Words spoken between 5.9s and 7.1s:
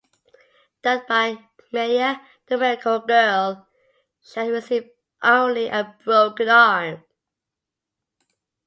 broken arm.